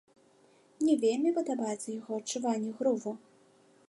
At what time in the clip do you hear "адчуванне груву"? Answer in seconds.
2.21-3.11